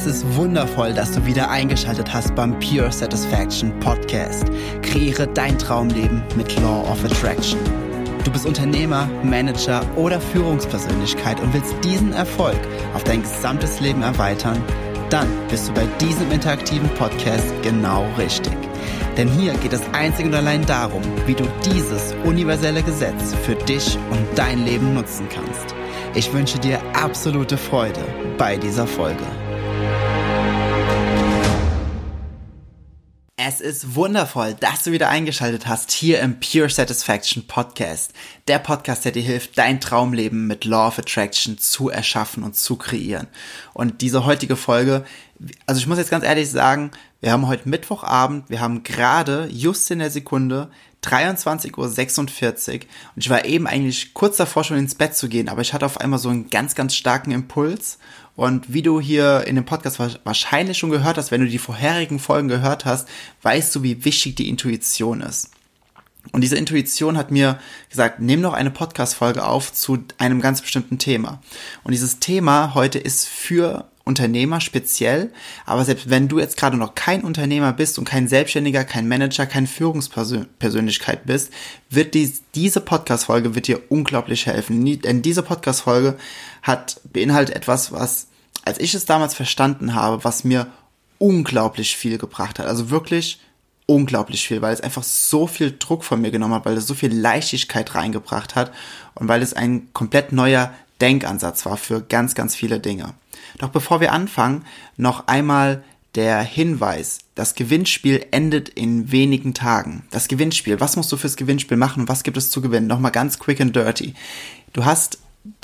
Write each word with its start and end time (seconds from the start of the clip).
Es 0.00 0.06
ist 0.06 0.34
wundervoll, 0.34 0.94
dass 0.94 1.12
du 1.12 1.26
wieder 1.26 1.50
eingeschaltet 1.50 2.10
hast 2.10 2.34
beim 2.34 2.58
Pure 2.58 2.90
Satisfaction 2.90 3.78
Podcast. 3.80 4.46
Kreiere 4.80 5.26
dein 5.26 5.58
Traumleben 5.58 6.22
mit 6.36 6.58
Law 6.62 6.90
of 6.90 7.04
Attraction. 7.04 7.60
Du 8.24 8.30
bist 8.30 8.46
Unternehmer, 8.46 9.10
Manager 9.22 9.82
oder 9.96 10.18
Führungspersönlichkeit 10.18 11.38
und 11.40 11.52
willst 11.52 11.74
diesen 11.84 12.14
Erfolg 12.14 12.56
auf 12.94 13.04
dein 13.04 13.20
gesamtes 13.20 13.78
Leben 13.80 14.00
erweitern? 14.00 14.62
Dann 15.10 15.28
bist 15.50 15.68
du 15.68 15.74
bei 15.74 15.84
diesem 16.00 16.32
interaktiven 16.32 16.88
Podcast 16.94 17.52
genau 17.60 18.06
richtig. 18.16 18.56
Denn 19.18 19.28
hier 19.28 19.52
geht 19.58 19.74
es 19.74 19.82
einzig 19.92 20.24
und 20.24 20.34
allein 20.34 20.64
darum, 20.64 21.02
wie 21.26 21.34
du 21.34 21.44
dieses 21.74 22.14
universelle 22.24 22.82
Gesetz 22.82 23.34
für 23.44 23.54
dich 23.54 23.98
und 24.10 24.26
dein 24.34 24.64
Leben 24.64 24.94
nutzen 24.94 25.28
kannst. 25.28 25.74
Ich 26.14 26.32
wünsche 26.32 26.58
dir 26.58 26.80
absolute 26.94 27.58
Freude 27.58 28.00
bei 28.38 28.56
dieser 28.56 28.86
Folge. 28.86 29.26
Es 33.42 33.62
ist 33.62 33.94
wundervoll, 33.94 34.52
dass 34.52 34.84
du 34.84 34.92
wieder 34.92 35.08
eingeschaltet 35.08 35.66
hast 35.66 35.92
hier 35.92 36.20
im 36.20 36.40
Pure 36.40 36.68
Satisfaction 36.68 37.46
Podcast. 37.46 38.12
Der 38.48 38.58
Podcast, 38.58 39.06
der 39.06 39.12
dir 39.12 39.22
hilft, 39.22 39.56
dein 39.56 39.80
Traumleben 39.80 40.46
mit 40.46 40.66
Law 40.66 40.88
of 40.88 40.98
Attraction 40.98 41.56
zu 41.56 41.88
erschaffen 41.88 42.42
und 42.42 42.54
zu 42.54 42.76
kreieren. 42.76 43.28
Und 43.72 44.02
diese 44.02 44.26
heutige 44.26 44.56
Folge, 44.56 45.06
also 45.64 45.80
ich 45.80 45.86
muss 45.86 45.96
jetzt 45.96 46.10
ganz 46.10 46.22
ehrlich 46.22 46.50
sagen, 46.50 46.90
wir 47.22 47.32
haben 47.32 47.46
heute 47.46 47.66
Mittwochabend, 47.66 48.50
wir 48.50 48.60
haben 48.60 48.82
gerade 48.82 49.48
just 49.50 49.90
in 49.90 50.00
der 50.00 50.10
Sekunde 50.10 50.70
23.46 51.04 51.76
Uhr 51.78 52.80
und 53.14 53.24
ich 53.24 53.30
war 53.30 53.44
eben 53.44 53.66
eigentlich 53.66 54.12
kurz 54.14 54.36
davor 54.36 54.64
schon 54.64 54.76
ins 54.76 54.94
Bett 54.94 55.16
zu 55.16 55.28
gehen, 55.28 55.48
aber 55.48 55.62
ich 55.62 55.72
hatte 55.72 55.86
auf 55.86 55.98
einmal 55.98 56.18
so 56.18 56.28
einen 56.28 56.50
ganz, 56.50 56.74
ganz 56.74 56.94
starken 56.94 57.30
Impuls 57.30 57.98
und 58.36 58.72
wie 58.72 58.82
du 58.82 59.00
hier 59.00 59.44
in 59.46 59.56
dem 59.56 59.64
Podcast 59.64 59.98
wahrscheinlich 60.24 60.78
schon 60.78 60.90
gehört 60.90 61.18
hast, 61.18 61.30
wenn 61.30 61.40
du 61.40 61.48
die 61.48 61.58
vorherigen 61.58 62.18
Folgen 62.18 62.48
gehört 62.48 62.84
hast, 62.84 63.08
weißt 63.42 63.74
du, 63.74 63.82
wie 63.82 64.04
wichtig 64.04 64.34
die 64.36 64.48
Intuition 64.48 65.20
ist. 65.20 65.50
Und 66.32 66.42
diese 66.42 66.56
Intuition 66.56 67.16
hat 67.16 67.30
mir 67.30 67.58
gesagt, 67.88 68.20
nimm 68.20 68.40
noch 68.40 68.52
eine 68.52 68.70
Podcast-Folge 68.70 69.44
auf 69.44 69.72
zu 69.72 70.04
einem 70.18 70.40
ganz 70.40 70.60
bestimmten 70.60 70.98
Thema. 70.98 71.40
Und 71.82 71.92
dieses 71.92 72.18
Thema 72.18 72.74
heute 72.74 72.98
ist 72.98 73.26
für 73.26 73.90
Unternehmer 74.04 74.60
speziell, 74.60 75.30
aber 75.66 75.84
selbst 75.84 76.10
wenn 76.10 76.26
du 76.26 76.38
jetzt 76.38 76.56
gerade 76.56 76.76
noch 76.76 76.94
kein 76.94 77.22
Unternehmer 77.22 77.72
bist 77.72 77.98
und 77.98 78.06
kein 78.06 78.28
Selbstständiger, 78.28 78.84
kein 78.84 79.06
Manager, 79.06 79.46
keine 79.46 79.66
Führungspersönlichkeit 79.66 81.26
bist, 81.26 81.52
wird 81.90 82.14
dies, 82.14 82.42
diese 82.54 82.80
Podcast-Folge 82.80 83.54
dir 83.66 83.82
unglaublich 83.90 84.46
helfen. 84.46 85.00
Denn 85.02 85.22
diese 85.22 85.42
Podcast-Folge 85.42 86.16
hat 86.62 87.00
beinhaltet 87.12 87.54
etwas, 87.54 87.92
was, 87.92 88.28
als 88.64 88.78
ich 88.80 88.94
es 88.94 89.04
damals 89.04 89.34
verstanden 89.34 89.94
habe, 89.94 90.24
was 90.24 90.44
mir 90.44 90.66
unglaublich 91.18 91.96
viel 91.96 92.18
gebracht 92.18 92.58
hat. 92.58 92.66
Also 92.66 92.90
wirklich 92.90 93.38
unglaublich 93.86 94.46
viel, 94.46 94.62
weil 94.62 94.72
es 94.72 94.80
einfach 94.80 95.02
so 95.02 95.46
viel 95.46 95.76
Druck 95.78 96.04
von 96.04 96.20
mir 96.20 96.30
genommen 96.30 96.54
hat, 96.54 96.64
weil 96.64 96.76
es 96.76 96.86
so 96.86 96.94
viel 96.94 97.12
Leichtigkeit 97.12 97.94
reingebracht 97.94 98.54
hat 98.54 98.72
und 99.14 99.28
weil 99.28 99.42
es 99.42 99.52
ein 99.52 99.92
komplett 99.92 100.32
neuer 100.32 100.72
Denkansatz 101.00 101.66
war 101.66 101.76
für 101.76 102.00
ganz, 102.00 102.34
ganz 102.34 102.54
viele 102.54 102.78
Dinge. 102.78 103.14
Doch 103.58 103.70
bevor 103.70 104.00
wir 104.00 104.12
anfangen, 104.12 104.64
noch 104.96 105.26
einmal 105.26 105.82
der 106.14 106.40
Hinweis, 106.42 107.18
das 107.34 107.54
Gewinnspiel 107.54 108.26
endet 108.32 108.68
in 108.68 109.12
wenigen 109.12 109.54
Tagen. 109.54 110.04
Das 110.10 110.28
Gewinnspiel, 110.28 110.80
was 110.80 110.96
musst 110.96 111.12
du 111.12 111.16
fürs 111.16 111.36
Gewinnspiel 111.36 111.76
machen 111.76 112.08
was 112.08 112.22
gibt 112.24 112.36
es 112.36 112.50
zu 112.50 112.60
gewinnen? 112.60 112.86
Nochmal 112.86 113.12
ganz 113.12 113.38
quick 113.38 113.60
and 113.60 113.74
dirty. 113.74 114.14
Du 114.72 114.84
hast 114.84 115.18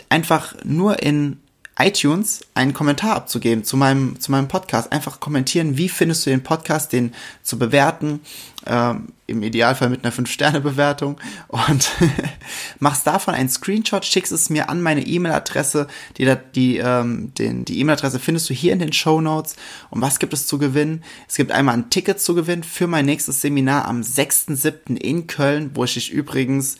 einfach 0.08 0.54
nur 0.64 1.02
in 1.02 1.38
iTunes 1.78 2.40
einen 2.54 2.72
Kommentar 2.72 3.16
abzugeben 3.16 3.62
zu 3.62 3.76
meinem, 3.76 4.18
zu 4.18 4.30
meinem 4.30 4.48
Podcast. 4.48 4.92
Einfach 4.92 5.20
kommentieren, 5.20 5.76
wie 5.76 5.90
findest 5.90 6.24
du 6.24 6.30
den 6.30 6.42
Podcast, 6.42 6.92
den 6.92 7.12
zu 7.42 7.58
bewerten, 7.58 8.20
ähm, 8.66 9.08
im 9.26 9.42
Idealfall 9.42 9.90
mit 9.90 10.04
einer 10.04 10.12
5-Sterne-Bewertung 10.12 11.20
und 11.48 11.90
machst 12.78 13.06
davon 13.06 13.34
einen 13.34 13.48
Screenshot, 13.48 14.04
schickst 14.04 14.32
es 14.32 14.48
mir 14.48 14.70
an 14.70 14.80
meine 14.80 15.06
E-Mail-Adresse, 15.06 15.88
die, 16.16 16.32
die, 16.54 16.78
ähm, 16.78 17.32
den, 17.34 17.64
die 17.64 17.80
E-Mail-Adresse 17.80 18.20
findest 18.20 18.48
du 18.48 18.54
hier 18.54 18.72
in 18.72 18.78
den 18.78 18.92
Show 18.92 19.20
Notes. 19.20 19.56
Und 19.90 20.00
was 20.00 20.18
gibt 20.18 20.32
es 20.32 20.46
zu 20.46 20.58
gewinnen? 20.58 21.04
Es 21.28 21.36
gibt 21.36 21.52
einmal 21.52 21.74
ein 21.74 21.90
Ticket 21.90 22.20
zu 22.20 22.34
gewinnen 22.34 22.62
für 22.62 22.86
mein 22.86 23.04
nächstes 23.04 23.42
Seminar 23.42 23.86
am 23.86 24.00
6.7. 24.00 24.96
in 24.96 25.26
Köln, 25.26 25.72
wo 25.74 25.84
ich 25.84 25.94
dich 25.94 26.10
übrigens 26.10 26.76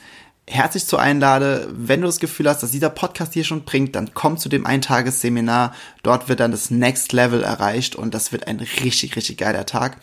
herzlich 0.49 0.87
zu 0.87 0.97
einlade, 0.97 1.69
wenn 1.73 2.01
du 2.01 2.07
das 2.07 2.21
Gefühl 2.21 2.49
hast, 2.49 2.63
dass 2.63 2.71
dieser 2.71 2.91
Podcast 2.91 3.35
hier 3.35 3.45
schon 3.45 3.65
bringt, 3.65 3.97
dann 3.97 4.15
komm 4.15 4.39
zu 4.39 4.49
dem 4.49 4.65
Eintagesseminar. 4.65 5.75
Dort 6.03 6.29
wird 6.29 6.41
dann 6.41 6.53
das 6.53 6.71
Next 6.71 7.13
Level 7.13 7.43
erreicht 7.43 7.97
und 7.97 8.15
das 8.15 8.31
wird 8.31 8.47
ein 8.47 8.61
richtig, 8.61 9.17
richtig 9.17 9.39
geiler 9.39 9.67
Tag. 9.67 9.99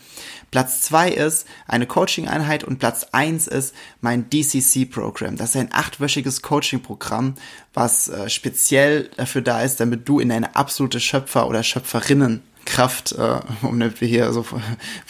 Platz 0.50 0.82
zwei 0.82 1.10
ist 1.10 1.46
eine 1.66 1.86
Coaching-Einheit 1.86 2.62
und 2.62 2.78
Platz 2.78 3.06
eins 3.12 3.46
ist 3.46 3.74
mein 4.02 4.28
DCC-Programm. 4.28 5.36
Das 5.36 5.50
ist 5.50 5.60
ein 5.60 5.72
achtwöchiges 5.72 6.42
Coaching-Programm, 6.42 7.34
was 7.72 8.08
äh, 8.08 8.28
speziell 8.28 9.10
dafür 9.16 9.42
da 9.42 9.62
ist, 9.62 9.80
damit 9.80 10.06
du 10.08 10.20
in 10.20 10.30
eine 10.30 10.56
absolute 10.56 11.00
Schöpfer- 11.00 11.48
oder 11.48 11.62
Schöpferinnen 11.62 12.42
Kraft, 12.64 13.12
äh, 13.12 13.40
um 13.62 13.78
damit 13.78 14.00
wir 14.00 14.08
hier 14.08 14.32
so 14.32 14.42
von 14.42 14.60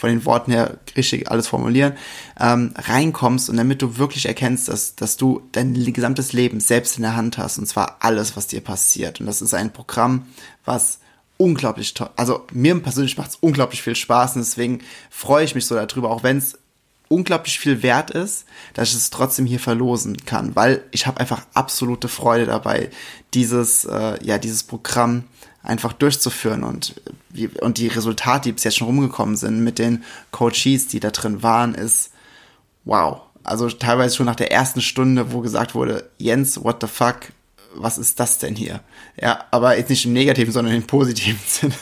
den 0.03 0.25
Worten 0.25 0.51
her 0.51 0.77
richtig 0.95 1.29
alles 1.29 1.47
formulieren, 1.47 1.93
ähm, 2.39 2.73
reinkommst 2.75 3.49
und 3.49 3.57
damit 3.57 3.81
du 3.81 3.97
wirklich 3.97 4.27
erkennst, 4.27 4.67
dass, 4.67 4.95
dass 4.95 5.17
du 5.17 5.41
dein 5.51 5.73
gesamtes 5.93 6.33
Leben 6.33 6.59
selbst 6.59 6.97
in 6.97 7.03
der 7.03 7.15
Hand 7.15 7.37
hast 7.37 7.57
und 7.57 7.65
zwar 7.65 7.97
alles, 7.99 8.35
was 8.35 8.47
dir 8.47 8.61
passiert. 8.61 9.19
Und 9.19 9.25
das 9.25 9.41
ist 9.41 9.53
ein 9.53 9.73
Programm, 9.73 10.25
was 10.63 10.99
unglaublich 11.37 11.93
toll, 11.93 12.09
also 12.15 12.45
mir 12.53 12.79
persönlich 12.79 13.17
macht 13.17 13.31
es 13.31 13.37
unglaublich 13.41 13.81
viel 13.81 13.95
Spaß 13.95 14.35
und 14.35 14.41
deswegen 14.41 14.79
freue 15.09 15.43
ich 15.43 15.53
mich 15.53 15.65
so 15.65 15.75
darüber, 15.75 16.09
auch 16.09 16.23
wenn 16.23 16.37
es 16.37 16.57
unglaublich 17.07 17.59
viel 17.59 17.83
wert 17.83 18.11
ist, 18.11 18.45
dass 18.73 18.89
ich 18.89 18.95
es 18.95 19.09
trotzdem 19.09 19.45
hier 19.45 19.59
verlosen 19.59 20.17
kann, 20.25 20.55
weil 20.55 20.83
ich 20.91 21.07
habe 21.07 21.19
einfach 21.19 21.45
absolute 21.53 22.07
Freude 22.07 22.45
dabei, 22.45 22.89
dieses, 23.33 23.85
äh, 23.85 24.23
ja, 24.23 24.37
dieses 24.37 24.63
Programm 24.63 25.25
einfach 25.61 25.93
durchzuführen 25.93 26.63
und, 26.63 26.95
und 27.61 27.77
die 27.77 27.87
Resultate, 27.87 28.49
die 28.49 28.53
bis 28.53 28.63
jetzt 28.63 28.77
schon 28.77 28.87
rumgekommen 28.87 29.35
sind 29.35 29.63
mit 29.63 29.79
den 29.79 30.03
Coaches, 30.31 30.87
die 30.87 30.99
da 30.99 31.11
drin 31.11 31.43
waren, 31.43 31.75
ist 31.75 32.11
wow. 32.83 33.21
Also 33.43 33.69
teilweise 33.69 34.15
schon 34.15 34.25
nach 34.25 34.35
der 34.35 34.51
ersten 34.51 34.81
Stunde, 34.81 35.31
wo 35.31 35.41
gesagt 35.41 35.75
wurde, 35.75 36.09
Jens, 36.17 36.63
what 36.63 36.77
the 36.81 36.87
fuck, 36.87 37.31
was 37.75 37.97
ist 37.97 38.19
das 38.19 38.39
denn 38.39 38.55
hier? 38.55 38.81
Ja, 39.21 39.45
aber 39.51 39.77
jetzt 39.77 39.89
nicht 39.89 40.05
im 40.05 40.13
negativen, 40.13 40.51
sondern 40.51 40.73
im 40.73 40.87
positiven 40.87 41.39
Sinne. 41.47 41.75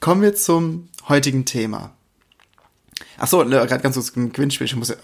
Kommen 0.00 0.22
wir 0.22 0.34
zum 0.34 0.88
heutigen 1.08 1.44
Thema. 1.44 1.92
Ach 3.18 3.26
so, 3.26 3.42
ne, 3.44 3.56
gerade 3.66 3.82
ganz 3.82 3.94
kurz 3.94 4.10
im 4.10 4.32
Gewinnspiel. 4.32 4.66
Ich 4.66 4.76
muss 4.76 4.88
ja, 4.88 4.96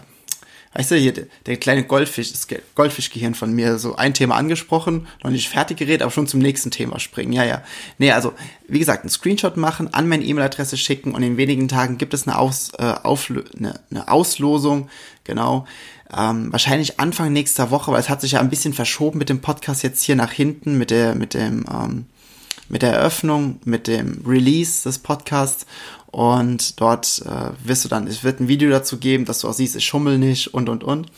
weißt 0.74 0.90
du, 0.90 0.96
hier, 0.96 1.12
der, 1.46 1.56
kleine 1.56 1.84
Goldfisch, 1.84 2.32
das 2.32 2.46
Goldfischgehirn 2.74 3.34
von 3.34 3.52
mir, 3.52 3.78
so 3.78 3.96
ein 3.96 4.14
Thema 4.14 4.36
angesprochen, 4.36 5.06
noch 5.22 5.30
nicht 5.30 5.48
fertig 5.48 5.78
geredet, 5.78 6.02
aber 6.02 6.10
schon 6.10 6.26
zum 6.26 6.40
nächsten 6.40 6.70
Thema 6.70 6.98
springen. 6.98 7.32
Ja, 7.32 7.44
ja. 7.44 7.62
Nee, 7.98 8.12
also, 8.12 8.32
wie 8.68 8.78
gesagt, 8.78 9.02
einen 9.02 9.10
Screenshot 9.10 9.56
machen, 9.56 9.92
an 9.92 10.08
meine 10.08 10.24
E-Mail-Adresse 10.24 10.76
schicken 10.76 11.14
und 11.14 11.22
in 11.22 11.36
wenigen 11.36 11.68
Tagen 11.68 11.98
gibt 11.98 12.14
es 12.14 12.26
eine, 12.26 12.38
Aus, 12.38 12.72
äh, 12.78 12.94
Auflö 13.02 13.44
eine, 13.58 13.80
eine 13.90 14.08
Auslosung, 14.08 14.88
genau. 15.24 15.66
Ähm, 16.14 16.52
wahrscheinlich 16.52 17.00
Anfang 17.00 17.32
nächster 17.32 17.70
Woche, 17.70 17.92
weil 17.92 18.00
es 18.00 18.10
hat 18.10 18.20
sich 18.20 18.32
ja 18.32 18.40
ein 18.40 18.50
bisschen 18.50 18.74
verschoben 18.74 19.18
mit 19.18 19.28
dem 19.28 19.40
Podcast 19.40 19.82
jetzt 19.82 20.02
hier 20.02 20.16
nach 20.16 20.32
hinten, 20.32 20.76
mit 20.76 20.90
der, 20.90 21.14
mit 21.14 21.34
dem, 21.34 21.64
ähm, 21.70 22.06
mit 22.72 22.80
der 22.80 22.94
Eröffnung, 22.94 23.60
mit 23.64 23.86
dem 23.86 24.24
Release 24.26 24.82
des 24.82 24.98
Podcasts 24.98 25.66
und 26.10 26.80
dort 26.80 27.22
äh, 27.26 27.50
wirst 27.68 27.84
du 27.84 27.88
dann, 27.88 28.06
es 28.06 28.24
wird 28.24 28.40
ein 28.40 28.48
Video 28.48 28.70
dazu 28.70 28.96
geben, 28.96 29.26
dass 29.26 29.40
du 29.40 29.48
auch 29.48 29.52
siehst, 29.52 29.76
ich 29.76 29.84
schummel 29.84 30.18
nicht 30.18 30.54
und 30.54 30.70
und 30.70 30.82
und. 30.82 31.12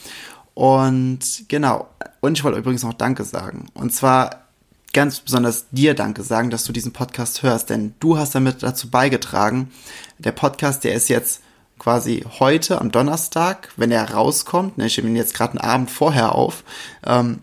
Und 0.54 1.20
genau. 1.48 1.88
Und 2.20 2.36
ich 2.36 2.44
wollte 2.44 2.58
übrigens 2.58 2.82
noch 2.82 2.92
Danke 2.92 3.22
sagen. 3.24 3.66
Und 3.74 3.92
zwar 3.92 4.44
ganz 4.92 5.20
besonders 5.20 5.66
dir 5.70 5.94
Danke 5.94 6.24
sagen, 6.24 6.50
dass 6.50 6.64
du 6.64 6.72
diesen 6.72 6.92
Podcast 6.92 7.44
hörst, 7.44 7.70
denn 7.70 7.94
du 8.00 8.18
hast 8.18 8.34
damit 8.34 8.64
dazu 8.64 8.90
beigetragen. 8.90 9.70
Der 10.18 10.32
Podcast, 10.32 10.82
der 10.82 10.94
ist 10.94 11.08
jetzt 11.08 11.40
quasi 11.78 12.24
heute 12.40 12.80
am 12.80 12.90
Donnerstag, 12.90 13.68
wenn 13.76 13.92
er 13.92 14.10
rauskommt, 14.10 14.78
ne, 14.78 14.86
ich 14.86 14.96
nehme 14.96 15.10
ihn 15.10 15.16
jetzt 15.16 15.34
gerade 15.34 15.52
einen 15.52 15.70
Abend 15.70 15.90
vorher 15.90 16.34
auf, 16.34 16.64
ähm, 17.04 17.42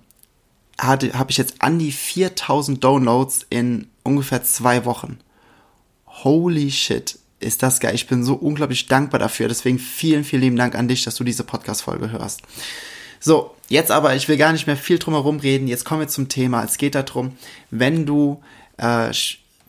habe 0.80 1.28
ich 1.30 1.38
jetzt 1.38 1.62
an 1.62 1.80
die 1.80 1.92
4000 1.92 2.84
Downloads 2.84 3.46
in 3.50 3.88
ungefähr 4.04 4.44
zwei 4.44 4.86
Wochen. 4.86 5.20
Holy 6.08 6.72
shit 6.72 7.20
ist 7.40 7.64
das 7.64 7.80
geil. 7.80 7.96
Ich 7.96 8.08
bin 8.08 8.24
so 8.24 8.36
unglaublich 8.36 8.88
dankbar 8.88 9.20
dafür. 9.20 9.48
Deswegen 9.48 9.80
vielen, 9.80 10.24
vielen 10.24 10.42
lieben 10.42 10.56
Dank 10.56 10.76
an 10.76 10.88
dich, 10.88 11.04
dass 11.04 11.16
du 11.16 11.24
diese 11.24 11.44
Podcast-Folge 11.44 12.12
hörst. 12.12 12.42
So, 13.20 13.56
jetzt 13.68 13.92
aber, 13.92 14.16
ich 14.16 14.28
will 14.28 14.38
gar 14.38 14.52
nicht 14.52 14.68
mehr 14.68 14.78
viel 14.78 15.00
drum 15.00 15.14
herum 15.14 15.40
reden. 15.40 15.68
Jetzt 15.68 15.86
kommen 15.86 16.02
wir 16.02 16.08
zum 16.08 16.30
Thema. 16.30 16.64
Es 16.64 16.78
geht 16.78 16.96
darum, 16.96 17.34
wenn 17.70 18.06
du, 18.06 18.42
äh, 18.78 19.12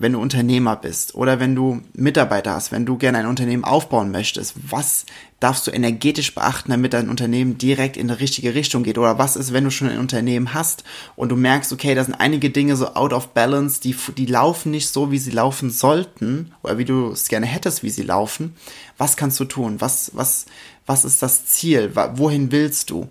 wenn 0.02 0.12
du 0.12 0.20
Unternehmer 0.20 0.75
bist 0.75 1.14
oder 1.14 1.38
wenn 1.38 1.54
du 1.54 1.81
Mitarbeiter 1.94 2.54
hast, 2.54 2.72
wenn 2.72 2.84
du 2.84 2.99
gerne 2.99 3.19
ein 3.19 3.26
Unternehmen 3.26 3.62
aufbauen 3.62 4.10
möchtest, 4.10 4.54
was 4.69 5.06
darfst 5.38 5.66
du 5.66 5.70
energetisch 5.70 6.34
beachten, 6.34 6.72
damit 6.72 6.93
dein 6.93 7.08
Unternehmen 7.08 7.56
direkt 7.56 7.96
in 7.96 8.08
die 8.08 8.14
richtige 8.14 8.54
Richtung 8.54 8.82
geht? 8.82 8.99
Oder 8.99 9.19
was 9.19 9.37
ist, 9.37 9.52
wenn 9.52 9.62
du 9.62 9.70
schon 9.70 9.88
ein 9.88 10.00
Unternehmen 10.00 10.54
hast 10.54 10.82
und 11.14 11.28
du 11.28 11.37
merkst, 11.37 11.72
okay, 11.72 11.94
da 11.94 12.02
sind 12.02 12.14
einige 12.14 12.50
Dinge 12.50 12.75
so 12.75 12.94
out 12.94 13.12
of 13.12 13.28
balance, 13.28 13.81
die, 13.81 13.94
die 14.16 14.26
laufen 14.26 14.72
nicht 14.72 14.88
so, 14.88 15.12
wie 15.12 15.19
sie 15.19 15.31
laufen 15.31 15.70
sollten 15.70 16.52
oder 16.64 16.78
wie 16.78 16.84
du 16.84 17.12
es 17.12 17.28
gerne 17.28 17.46
hättest, 17.46 17.84
wie 17.84 17.90
sie 17.90 18.02
laufen. 18.02 18.56
Was 18.98 19.16
kannst 19.16 19.38
du 19.38 19.44
tun? 19.44 19.81
Was, 19.81 20.10
was, 20.14 20.46
was 20.84 21.05
ist 21.05 21.22
das 21.22 21.46
Ziel? 21.46 21.93
Wohin 22.14 22.50
willst 22.50 22.90
du? 22.90 23.08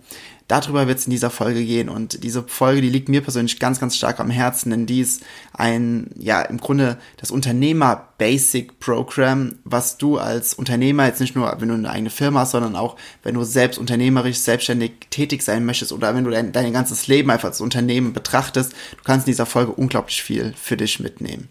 Darüber 0.52 0.86
wird 0.86 1.00
es 1.00 1.06
in 1.06 1.12
dieser 1.12 1.30
Folge 1.30 1.64
gehen 1.64 1.88
und 1.88 2.26
diese 2.26 2.44
Folge, 2.44 2.82
die 2.82 2.90
liegt 2.90 3.08
mir 3.08 3.22
persönlich 3.22 3.58
ganz, 3.58 3.80
ganz 3.80 3.96
stark 3.96 4.20
am 4.20 4.30
Herzen, 4.30 4.70
denn 4.70 4.86
die 4.86 5.00
ist 5.00 5.24
ein, 5.54 6.10
ja, 6.20 6.42
im 6.42 6.58
Grunde 6.58 6.98
das 7.16 7.32
Unternehmer 7.32 8.10
Basic 8.18 8.78
Program, 8.82 9.56
was 9.64 9.98
du 9.98 10.18
als 10.18 10.54
Unternehmer 10.54 11.06
jetzt 11.06 11.22
nicht 11.22 11.38
nur, 11.38 11.56
wenn 11.60 11.70
du 11.70 11.76
eine 11.76 11.90
eigene 11.90 12.10
Firma 12.10 12.42
hast, 12.42 12.52
sondern 12.52 12.76
auch, 12.76 12.98
wenn 13.24 13.36
du 13.36 13.46
selbst 13.46 13.78
unternehmerisch, 13.78 14.40
selbstständig 14.40 14.92
tätig 15.10 15.42
sein 15.42 15.64
möchtest 15.64 15.94
oder 15.94 16.14
wenn 16.16 16.26
du 16.26 16.32
dein, 16.32 16.52
dein 16.52 16.74
ganzes 16.74 17.08
Leben 17.08 17.32
einfach 17.32 17.48
als 17.48 17.62
Unternehmen 17.62 18.12
betrachtest, 18.12 18.74
du 18.74 19.04
kannst 19.06 19.28
in 19.28 19.32
dieser 19.32 19.46
Folge 19.46 19.72
unglaublich 19.72 20.22
viel 20.22 20.54
für 20.62 20.76
dich 20.76 21.00
mitnehmen. 21.00 21.48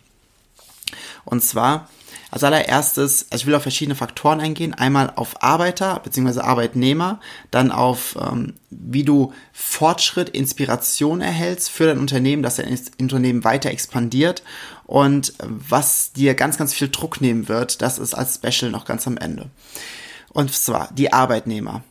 Und 1.25 1.43
zwar, 1.43 1.89
als 2.31 2.45
allererstes, 2.45 3.27
also 3.31 3.43
ich 3.43 3.47
will 3.47 3.55
auf 3.55 3.63
verschiedene 3.63 3.97
Faktoren 3.97 4.41
eingehen. 4.41 4.75
Einmal 4.75 5.13
auf 5.17 5.43
Arbeiter 5.43 6.01
bzw. 6.03 6.41
Arbeitnehmer, 6.41 7.21
dann 7.51 7.73
auf, 7.73 8.17
ähm, 8.21 8.55
wie 8.71 9.03
du 9.05 9.33
Fortschritt, 9.53 10.29
Inspiration 10.29 11.21
erhältst 11.21 11.71
für 11.71 11.87
dein 11.87 11.99
Unternehmen, 11.99 12.43
dass 12.43 12.57
dein 12.57 12.79
Unternehmen 13.01 13.45
weiter 13.45 13.71
expandiert 13.71 14.43
und 14.87 15.35
was 15.39 16.13
dir 16.13 16.35
ganz, 16.35 16.57
ganz 16.57 16.73
viel 16.73 16.89
Druck 16.89 17.21
nehmen 17.21 17.49
wird. 17.49 17.83
Das 17.83 17.99
ist 17.99 18.15
als 18.15 18.37
Special 18.37 18.71
noch 18.71 18.85
ganz 18.85 19.07
am 19.07 19.17
Ende. 19.17 19.51
Und 20.33 20.53
zwar 20.55 20.91
die 20.93 21.13
Arbeitnehmer. 21.13 21.83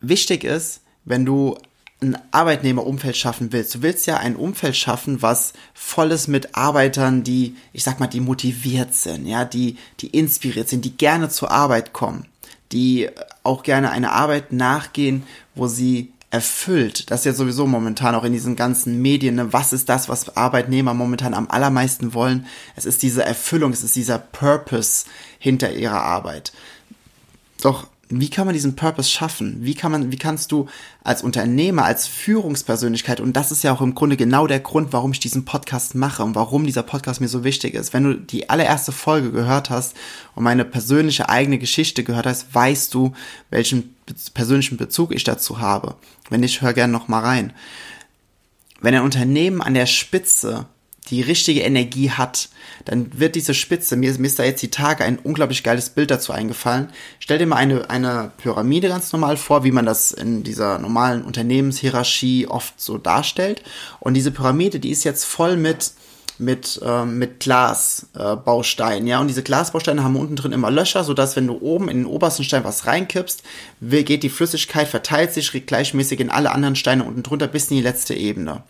Wichtig 0.00 0.44
ist, 0.44 0.80
wenn 1.04 1.24
du 1.24 1.58
ein 2.02 2.18
Arbeitnehmerumfeld 2.30 3.16
schaffen 3.16 3.52
willst. 3.52 3.74
Du 3.74 3.82
willst 3.82 4.06
ja 4.06 4.16
ein 4.18 4.36
Umfeld 4.36 4.76
schaffen, 4.76 5.22
was 5.22 5.52
voll 5.74 6.10
ist 6.10 6.28
mit 6.28 6.54
Arbeitern, 6.54 7.22
die, 7.22 7.56
ich 7.72 7.84
sag 7.84 8.00
mal, 8.00 8.06
die 8.06 8.20
motiviert 8.20 8.94
sind, 8.94 9.26
ja, 9.26 9.44
die, 9.44 9.78
die 10.00 10.08
inspiriert 10.08 10.68
sind, 10.68 10.84
die 10.84 10.96
gerne 10.96 11.28
zur 11.28 11.50
Arbeit 11.50 11.92
kommen, 11.92 12.26
die 12.72 13.08
auch 13.42 13.62
gerne 13.62 13.90
eine 13.90 14.12
Arbeit 14.12 14.52
nachgehen, 14.52 15.24
wo 15.54 15.66
sie 15.66 16.12
erfüllt. 16.32 17.10
Das 17.10 17.20
ist 17.20 17.26
ja 17.26 17.32
sowieso 17.34 17.66
momentan 17.66 18.14
auch 18.14 18.24
in 18.24 18.32
diesen 18.32 18.56
ganzen 18.56 19.02
Medien. 19.02 19.34
Ne? 19.34 19.52
Was 19.52 19.74
ist 19.74 19.90
das, 19.90 20.08
was 20.08 20.34
Arbeitnehmer 20.34 20.94
momentan 20.94 21.34
am 21.34 21.50
allermeisten 21.50 22.14
wollen? 22.14 22.46
Es 22.74 22.86
ist 22.86 23.02
diese 23.02 23.22
Erfüllung, 23.22 23.72
es 23.72 23.84
ist 23.84 23.94
dieser 23.96 24.18
Purpose 24.18 25.04
hinter 25.38 25.72
ihrer 25.72 26.00
Arbeit. 26.00 26.54
Doch 27.60 27.86
wie 28.08 28.28
kann 28.28 28.46
man 28.46 28.52
diesen 28.52 28.76
Purpose 28.76 29.08
schaffen? 29.08 29.58
Wie 29.60 29.74
kann 29.74 29.90
man, 29.90 30.12
wie 30.12 30.18
kannst 30.18 30.52
du 30.52 30.68
als 31.02 31.22
Unternehmer, 31.22 31.84
als 31.84 32.06
Führungspersönlichkeit, 32.06 33.20
und 33.20 33.34
das 33.34 33.52
ist 33.52 33.62
ja 33.62 33.72
auch 33.72 33.80
im 33.80 33.94
Grunde 33.94 34.16
genau 34.16 34.46
der 34.46 34.60
Grund, 34.60 34.92
warum 34.92 35.12
ich 35.12 35.20
diesen 35.20 35.44
Podcast 35.44 35.94
mache 35.94 36.22
und 36.22 36.34
warum 36.34 36.66
dieser 36.66 36.82
Podcast 36.82 37.20
mir 37.20 37.28
so 37.28 37.42
wichtig 37.42 37.74
ist. 37.74 37.94
Wenn 37.94 38.04
du 38.04 38.14
die 38.14 38.50
allererste 38.50 38.92
Folge 38.92 39.32
gehört 39.32 39.70
hast 39.70 39.96
und 40.34 40.44
meine 40.44 40.64
persönliche 40.64 41.28
eigene 41.28 41.58
Geschichte 41.58 42.04
gehört 42.04 42.26
hast, 42.26 42.54
weißt 42.54 42.92
du, 42.92 43.12
welchen 43.50 43.96
persönlichen 44.34 44.76
Bezug 44.76 45.14
ich 45.14 45.24
dazu 45.24 45.60
habe. 45.60 45.94
Wenn 46.28 46.40
nicht, 46.40 46.60
hör 46.60 46.74
gerne 46.74 46.92
noch 46.92 47.08
mal 47.08 47.20
rein. 47.20 47.52
Wenn 48.82 48.94
ein 48.94 49.02
Unternehmen 49.02 49.62
an 49.62 49.74
der 49.74 49.86
Spitze 49.86 50.66
die 51.10 51.20
richtige 51.20 51.62
Energie 51.62 52.10
hat, 52.10 52.48
dann 52.84 53.18
wird 53.18 53.34
diese 53.34 53.54
Spitze, 53.54 53.96
mir, 53.96 54.12
mir 54.18 54.26
ist 54.26 54.38
da 54.38 54.44
jetzt 54.44 54.62
die 54.62 54.70
Tage 54.70 55.04
ein 55.04 55.18
unglaublich 55.18 55.62
geiles 55.62 55.90
Bild 55.90 56.10
dazu 56.10 56.32
eingefallen. 56.32 56.90
Stell 57.18 57.38
dir 57.38 57.46
mal 57.46 57.56
eine, 57.56 57.90
eine 57.90 58.30
Pyramide 58.38 58.88
ganz 58.88 59.12
normal 59.12 59.36
vor, 59.36 59.64
wie 59.64 59.72
man 59.72 59.86
das 59.86 60.12
in 60.12 60.42
dieser 60.42 60.78
normalen 60.78 61.22
Unternehmenshierarchie 61.22 62.46
oft 62.46 62.80
so 62.80 62.98
darstellt. 62.98 63.62
Und 64.00 64.14
diese 64.14 64.30
Pyramide, 64.30 64.80
die 64.80 64.90
ist 64.90 65.04
jetzt 65.04 65.24
voll 65.24 65.56
mit 65.56 65.92
mit, 66.38 66.80
äh, 66.84 67.04
mit 67.04 67.40
Glasbausteinen, 67.40 69.06
äh, 69.06 69.10
ja, 69.10 69.20
und 69.20 69.28
diese 69.28 69.42
Glasbausteine 69.42 70.02
haben 70.02 70.16
unten 70.16 70.34
drin 70.34 70.52
immer 70.52 70.70
Löcher, 70.70 71.04
sodass 71.04 71.36
wenn 71.36 71.46
du 71.46 71.58
oben 71.60 71.88
in 71.88 71.98
den 71.98 72.06
obersten 72.06 72.42
Stein 72.42 72.64
was 72.64 72.86
reinkippst, 72.86 73.42
geht 73.80 74.22
die 74.22 74.30
Flüssigkeit, 74.30 74.88
verteilt 74.88 75.32
sich 75.32 75.66
gleichmäßig 75.66 76.20
in 76.20 76.30
alle 76.30 76.50
anderen 76.50 76.74
Steine 76.74 77.04
unten 77.04 77.22
drunter 77.22 77.48
bis 77.48 77.70
in 77.70 77.76
die 77.76 77.82
letzte 77.82 78.14
Ebene. 78.14 78.62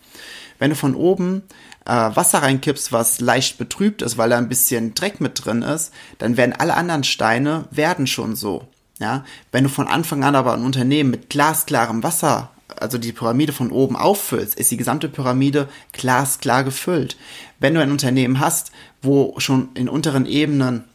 Wenn 0.63 0.69
du 0.69 0.77
von 0.77 0.95
oben 0.95 1.43
äh, 1.83 1.91
Wasser 1.91 2.41
reinkippst, 2.41 2.93
was 2.93 3.19
leicht 3.19 3.57
betrübt 3.57 4.01
ist, 4.01 4.17
weil 4.17 4.29
da 4.29 4.37
ein 4.37 4.47
bisschen 4.47 4.93
Dreck 4.93 5.19
mit 5.19 5.43
drin 5.43 5.61
ist, 5.61 5.91
dann 6.19 6.37
werden 6.37 6.55
alle 6.57 6.75
anderen 6.75 7.03
Steine 7.03 7.65
werden 7.69 8.07
schon 8.07 8.37
so. 8.37 8.65
Ja, 8.97 9.25
wenn 9.51 9.65
du 9.65 9.69
von 9.69 9.89
Anfang 9.89 10.23
an 10.23 10.37
aber 10.37 10.53
ein 10.53 10.63
Unternehmen 10.63 11.11
mit 11.11 11.29
glasklarem 11.29 12.01
Wasser, 12.01 12.49
also 12.79 12.97
die 12.97 13.11
Pyramide 13.11 13.51
von 13.51 13.71
oben 13.71 13.97
auffüllst, 13.97 14.55
ist 14.55 14.71
die 14.71 14.77
gesamte 14.77 15.09
Pyramide 15.09 15.67
glasklar 15.91 16.63
gefüllt. 16.63 17.17
Wenn 17.59 17.73
du 17.73 17.81
ein 17.81 17.91
Unternehmen 17.91 18.39
hast, 18.39 18.71
wo 19.01 19.35
schon 19.39 19.67
in 19.73 19.89
unteren 19.89 20.25
Ebenen 20.25 20.85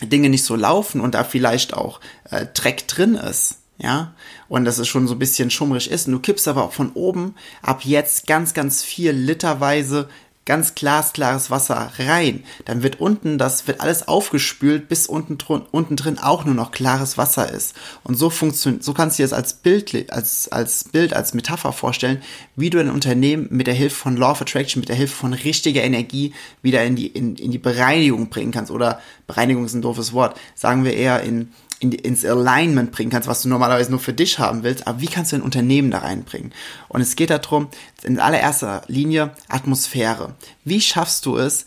Dinge 0.00 0.28
nicht 0.28 0.44
so 0.44 0.54
laufen 0.54 1.00
und 1.00 1.16
da 1.16 1.24
vielleicht 1.24 1.74
auch 1.74 1.98
äh, 2.30 2.46
Dreck 2.54 2.86
drin 2.86 3.16
ist, 3.16 3.56
ja, 3.78 4.14
und 4.48 4.64
dass 4.64 4.78
es 4.78 4.88
schon 4.88 5.06
so 5.06 5.14
ein 5.14 5.18
bisschen 5.18 5.50
schummrig 5.50 5.90
ist. 5.90 6.06
Und 6.06 6.14
du 6.14 6.20
kippst 6.20 6.48
aber 6.48 6.64
auch 6.64 6.72
von 6.72 6.92
oben 6.92 7.34
ab 7.62 7.84
jetzt 7.84 8.26
ganz, 8.26 8.54
ganz 8.54 8.82
viel 8.82 9.12
literweise 9.12 10.08
ganz 10.46 10.76
glasklares 10.76 11.50
Wasser 11.50 11.92
rein. 11.98 12.44
Dann 12.64 12.82
wird 12.82 13.00
unten, 13.00 13.36
das 13.36 13.66
wird 13.66 13.80
alles 13.80 14.08
aufgespült, 14.08 14.88
bis 14.88 15.08
unten, 15.08 15.36
unten 15.72 15.96
drin 15.96 16.18
auch 16.18 16.44
nur 16.44 16.54
noch 16.54 16.70
klares 16.70 17.18
Wasser 17.18 17.52
ist. 17.52 17.74
Und 18.04 18.14
so 18.14 18.30
funktioniert, 18.30 18.84
so 18.84 18.94
kannst 18.94 19.18
du 19.18 19.22
dir 19.22 19.28
das 19.28 19.32
als 19.32 19.54
Bild, 19.54 20.12
als, 20.12 20.48
als 20.48 20.84
Bild, 20.84 21.12
als 21.14 21.34
Metapher 21.34 21.72
vorstellen, 21.72 22.22
wie 22.54 22.70
du 22.70 22.78
ein 22.78 22.90
Unternehmen 22.90 23.48
mit 23.50 23.66
der 23.66 23.74
Hilfe 23.74 23.96
von 23.96 24.16
Law 24.16 24.30
of 24.30 24.40
Attraction, 24.40 24.80
mit 24.80 24.88
der 24.88 24.96
Hilfe 24.96 25.16
von 25.16 25.32
richtiger 25.32 25.82
Energie 25.82 26.32
wieder 26.62 26.84
in 26.84 26.94
die, 26.94 27.08
in, 27.08 27.34
in 27.34 27.50
die 27.50 27.58
Bereinigung 27.58 28.28
bringen 28.28 28.52
kannst. 28.52 28.70
Oder 28.70 29.00
Bereinigung 29.26 29.64
ist 29.64 29.74
ein 29.74 29.82
doofes 29.82 30.12
Wort. 30.12 30.38
Sagen 30.54 30.84
wir 30.84 30.94
eher 30.94 31.22
in, 31.22 31.52
in, 31.80 31.92
ins 31.92 32.24
Alignment 32.24 32.92
bringen 32.92 33.10
kannst, 33.10 33.28
was 33.28 33.42
du 33.42 33.48
normalerweise 33.48 33.90
nur 33.90 34.00
für 34.00 34.12
dich 34.12 34.38
haben 34.38 34.62
willst, 34.62 34.86
aber 34.86 35.00
wie 35.00 35.06
kannst 35.06 35.32
du 35.32 35.36
ein 35.36 35.42
Unternehmen 35.42 35.90
da 35.90 35.98
reinbringen? 35.98 36.52
Und 36.88 37.00
es 37.00 37.16
geht 37.16 37.30
darum, 37.30 37.68
in 38.02 38.18
allererster 38.18 38.82
Linie 38.86 39.32
Atmosphäre. 39.48 40.34
Wie 40.64 40.80
schaffst 40.80 41.26
du 41.26 41.36
es, 41.36 41.64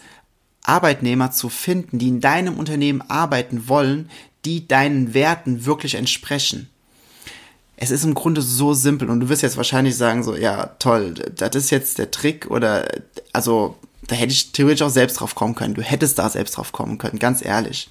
Arbeitnehmer 0.63 1.31
zu 1.31 1.49
finden, 1.49 1.99
die 1.99 2.09
in 2.09 2.21
deinem 2.21 2.57
Unternehmen 2.57 3.01
arbeiten 3.01 3.67
wollen, 3.67 4.09
die 4.45 4.67
deinen 4.67 5.13
Werten 5.13 5.65
wirklich 5.65 5.95
entsprechen? 5.95 6.69
Es 7.77 7.91
ist 7.91 8.03
im 8.03 8.13
Grunde 8.13 8.41
so 8.41 8.73
simpel 8.73 9.09
und 9.09 9.21
du 9.21 9.29
wirst 9.29 9.41
jetzt 9.41 9.57
wahrscheinlich 9.57 9.95
sagen 9.95 10.23
so, 10.23 10.35
ja, 10.35 10.65
toll, 10.79 11.13
das 11.13 11.55
ist 11.55 11.69
jetzt 11.69 11.97
der 11.97 12.11
Trick 12.11 12.51
oder, 12.51 12.87
also, 13.31 13.77
da 14.05 14.15
hätte 14.15 14.33
ich 14.33 14.51
theoretisch 14.51 14.81
auch 14.81 14.89
selbst 14.89 15.19
drauf 15.19 15.35
kommen 15.35 15.55
können. 15.55 15.75
Du 15.75 15.83
hättest 15.83 16.17
da 16.17 16.29
selbst 16.29 16.57
drauf 16.57 16.71
kommen 16.71 16.97
können, 16.97 17.19
ganz 17.19 17.45
ehrlich. 17.45 17.89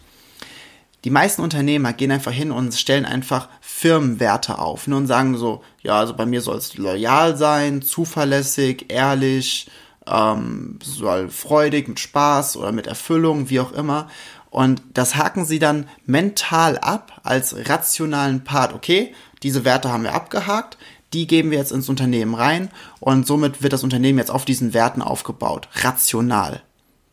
Die 1.04 1.10
meisten 1.10 1.42
Unternehmer 1.42 1.92
gehen 1.92 2.10
einfach 2.10 2.32
hin 2.32 2.50
und 2.50 2.74
stellen 2.74 3.04
einfach 3.04 3.48
Firmenwerte 3.60 4.58
auf 4.58 4.88
ne, 4.88 4.96
und 4.96 5.06
sagen 5.06 5.36
so, 5.36 5.62
ja, 5.80 5.98
also 5.98 6.14
bei 6.14 6.26
mir 6.26 6.40
soll 6.40 6.56
es 6.56 6.76
loyal 6.76 7.36
sein, 7.36 7.82
zuverlässig, 7.82 8.86
ehrlich, 8.88 9.70
ähm, 10.06 10.78
soll 10.82 11.28
freudig, 11.28 11.86
mit 11.88 12.00
Spaß 12.00 12.56
oder 12.56 12.72
mit 12.72 12.88
Erfüllung, 12.88 13.48
wie 13.48 13.60
auch 13.60 13.72
immer. 13.72 14.08
Und 14.50 14.82
das 14.94 15.14
haken 15.14 15.44
sie 15.44 15.58
dann 15.58 15.88
mental 16.04 16.78
ab 16.78 17.20
als 17.22 17.68
rationalen 17.68 18.42
Part. 18.44 18.72
Okay, 18.72 19.14
diese 19.42 19.64
Werte 19.64 19.90
haben 19.92 20.02
wir 20.02 20.14
abgehakt, 20.14 20.78
die 21.12 21.26
geben 21.26 21.50
wir 21.50 21.58
jetzt 21.58 21.72
ins 21.72 21.88
Unternehmen 21.88 22.34
rein 22.34 22.70
und 23.00 23.26
somit 23.26 23.62
wird 23.62 23.72
das 23.72 23.84
Unternehmen 23.84 24.18
jetzt 24.18 24.30
auf 24.30 24.44
diesen 24.44 24.74
Werten 24.74 25.02
aufgebaut. 25.02 25.68
Rational. 25.74 26.62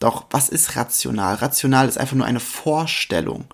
Doch 0.05 0.27
was 0.29 0.49
ist 0.49 0.75
rational? 0.75 1.33
Rational 1.33 1.87
ist 1.87 1.97
einfach 1.97 2.15
nur 2.15 2.27
eine 2.27 2.39
Vorstellung. 2.39 3.45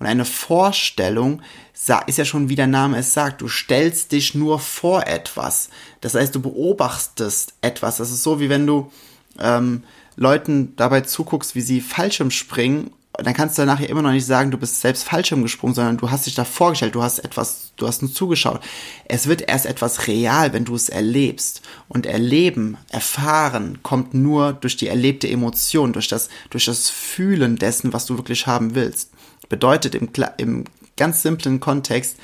Und 0.00 0.06
eine 0.06 0.24
Vorstellung 0.24 1.40
ist 1.72 2.18
ja 2.18 2.24
schon, 2.24 2.48
wie 2.48 2.56
der 2.56 2.66
Name 2.66 2.98
es 2.98 3.14
sagt, 3.14 3.42
du 3.42 3.46
stellst 3.46 4.10
dich 4.10 4.34
nur 4.34 4.58
vor 4.58 5.06
etwas. 5.06 5.70
Das 6.00 6.16
heißt, 6.16 6.34
du 6.34 6.42
beobachtest 6.42 7.54
etwas. 7.60 7.98
Das 7.98 8.10
ist 8.10 8.24
so, 8.24 8.40
wie 8.40 8.48
wenn 8.48 8.66
du 8.66 8.90
ähm, 9.38 9.84
Leuten 10.16 10.74
dabei 10.74 11.02
zuguckst, 11.02 11.54
wie 11.54 11.60
sie 11.60 11.80
Fallschirm 11.80 12.32
springen 12.32 12.90
dann 13.12 13.34
kannst 13.34 13.58
du 13.58 13.66
nachher 13.66 13.88
immer 13.88 14.02
noch 14.02 14.12
nicht 14.12 14.26
sagen, 14.26 14.50
du 14.50 14.58
bist 14.58 14.80
selbst 14.80 15.04
Fallschirm 15.04 15.42
gesprungen, 15.42 15.74
sondern 15.74 15.96
du 15.96 16.10
hast 16.10 16.26
dich 16.26 16.34
da 16.34 16.44
vorgestellt, 16.44 16.94
du 16.94 17.02
hast 17.02 17.18
etwas, 17.18 17.72
du 17.76 17.86
hast 17.86 18.02
nur 18.02 18.12
zugeschaut. 18.12 18.60
Es 19.06 19.26
wird 19.26 19.48
erst 19.48 19.66
etwas 19.66 20.06
real, 20.06 20.52
wenn 20.52 20.64
du 20.64 20.74
es 20.74 20.88
erlebst. 20.88 21.62
Und 21.88 22.06
erleben, 22.06 22.76
erfahren 22.88 23.80
kommt 23.82 24.14
nur 24.14 24.52
durch 24.52 24.76
die 24.76 24.86
erlebte 24.86 25.28
Emotion, 25.28 25.92
durch 25.92 26.08
das, 26.08 26.28
durch 26.50 26.66
das 26.66 26.88
Fühlen 26.88 27.56
dessen, 27.56 27.92
was 27.92 28.06
du 28.06 28.16
wirklich 28.16 28.46
haben 28.46 28.74
willst. 28.74 29.10
Bedeutet 29.48 29.94
im, 29.96 30.08
im 30.38 30.64
ganz 30.96 31.22
simplen 31.22 31.58
Kontext, 31.58 32.16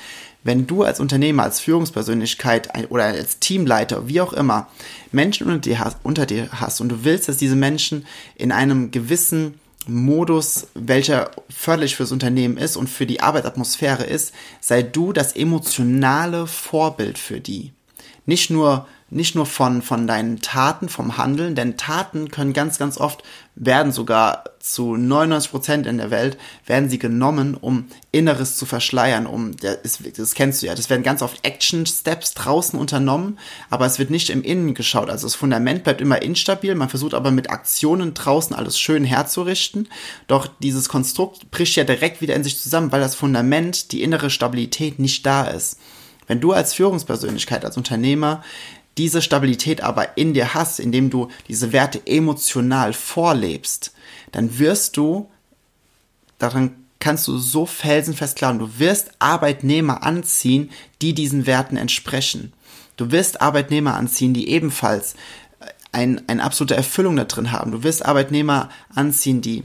wenn 0.45 0.69
du 0.69 0.85
als 0.85 1.01
Unternehmer, 1.01 1.43
als 1.43 1.59
Führungspersönlichkeit 1.59 2.69
oder 2.91 3.07
als 3.07 3.41
Teamleiter, 3.41 4.07
wie 4.07 4.21
auch 4.21 4.33
immer, 4.33 4.69
Menschen 5.11 5.49
unter 5.49 5.59
dir 5.59 5.81
hast, 5.81 5.97
unter 6.05 6.25
dir 6.25 6.49
hast 6.53 6.81
und 6.81 6.89
du 6.89 7.05
willst, 7.05 7.29
dass 7.29 7.37
diese 7.37 7.57
Menschen 7.57 8.07
in 8.37 8.53
einem 8.53 8.93
gewissen 8.93 9.59
Modus, 9.89 10.69
welcher 10.75 11.31
förderlich 11.49 11.97
fürs 11.97 12.13
Unternehmen 12.13 12.57
ist 12.57 12.77
und 12.77 12.89
für 12.89 13.07
die 13.07 13.21
Arbeitsatmosphäre 13.21 14.05
ist, 14.05 14.33
sei 14.61 14.83
du 14.83 15.13
das 15.13 15.35
emotionale 15.35 16.47
Vorbild 16.47 17.19
für 17.19 17.41
die. 17.41 17.73
Nicht 18.27 18.51
nur 18.51 18.87
nicht 19.09 19.37
nur 19.37 19.47
von, 19.47 19.83
von 19.83 20.09
deinen 20.09 20.41
Taten, 20.41 20.89
vom 20.89 21.17
Handeln, 21.17 21.55
denn 21.55 21.77
Taten 21.77 22.31
können 22.31 22.53
ganz, 22.53 22.77
ganz 22.77 22.99
oft, 22.99 23.23
werden 23.55 23.93
sogar 23.93 24.45
zu 24.59 24.97
99 24.97 25.51
Prozent 25.51 25.87
in 25.87 25.99
der 25.99 26.11
Welt, 26.11 26.37
werden 26.67 26.91
sie 26.91 26.99
genommen, 26.99 27.55
um 27.55 27.87
Inneres 28.11 28.57
zu 28.57 28.67
verschleiern, 28.67 29.27
um, 29.27 29.57
das, 29.57 30.01
das 30.17 30.35
kennst 30.35 30.61
du 30.61 30.67
ja, 30.67 30.75
das 30.75 30.91
werden 30.91 31.05
ganz 31.05 31.23
oft 31.23 31.47
Action-Steps 31.47 32.35
draußen 32.35 32.79
unternommen, 32.79 33.39
aber 33.71 33.87
es 33.87 34.01
wird 34.01 34.11
nicht 34.11 34.29
im 34.29 34.43
Innen 34.43 34.75
geschaut, 34.75 35.09
also 35.09 35.27
das 35.27 35.37
Fundament 35.37 35.85
bleibt 35.85 36.01
immer 36.01 36.21
instabil, 36.21 36.75
man 36.75 36.89
versucht 36.89 37.15
aber 37.15 37.31
mit 37.31 37.49
Aktionen 37.49 38.13
draußen 38.13 38.57
alles 38.57 38.79
schön 38.79 39.05
herzurichten, 39.05 39.89
doch 40.27 40.49
dieses 40.59 40.89
Konstrukt 40.89 41.53
bricht 41.53 41.77
ja 41.77 41.85
direkt 41.85 42.21
wieder 42.21 42.35
in 42.35 42.43
sich 42.45 42.61
zusammen, 42.61 42.91
weil 42.91 43.01
das 43.01 43.15
Fundament, 43.15 43.93
die 43.93 44.03
innere 44.03 44.31
Stabilität 44.31 44.99
nicht 44.99 45.25
da 45.25 45.47
ist. 45.47 45.79
Wenn 46.27 46.41
du 46.41 46.53
als 46.53 46.75
Führungspersönlichkeit, 46.75 47.65
als 47.65 47.77
Unternehmer 47.77 48.43
diese 48.99 49.23
Stabilität 49.23 49.83
aber 49.83 50.17
in 50.17 50.35
dir 50.35 50.55
hast, 50.55 50.81
indem 50.81 51.11
du 51.11 51.29
diese 51.49 51.73
Werte 51.73 52.01
emotional 52.07 52.93
vorlebst, 52.93 53.93
dann 54.33 54.59
wirst 54.59 54.97
du, 54.97 55.29
daran 56.39 56.77
kannst 56.99 57.29
du 57.29 57.39
so 57.39 57.67
felsenfest 57.67 58.37
glauben, 58.37 58.59
du 58.59 58.79
wirst 58.79 59.11
Arbeitnehmer 59.19 60.03
anziehen, 60.03 60.71
die 61.03 61.15
diesen 61.15 61.47
Werten 61.47 61.77
entsprechen. 61.77 62.53
Du 62.97 63.11
wirst 63.11 63.43
Arbeitnehmer 63.43 63.95
anziehen, 63.95 64.33
die 64.33 64.49
ebenfalls 64.49 65.15
ein, 65.93 66.27
eine 66.29 66.43
absolute 66.43 66.77
Erfüllung 66.77 67.17
da 67.17 67.25
drin 67.25 67.53
haben. 67.53 67.73
Du 67.73 67.83
wirst 67.83 68.05
Arbeitnehmer 68.05 68.71
anziehen, 68.95 69.41
die 69.43 69.65